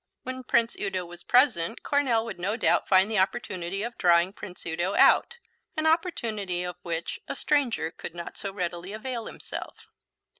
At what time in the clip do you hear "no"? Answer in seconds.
2.39-2.57